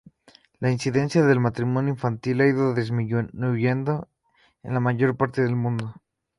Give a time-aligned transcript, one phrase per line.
[0.59, 4.07] La incidencia del matrimonio infantil ha ido disminuyendo
[4.63, 5.93] en la mayor parte del mundo.